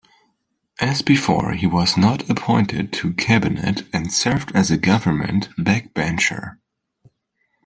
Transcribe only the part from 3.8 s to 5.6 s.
and served as a government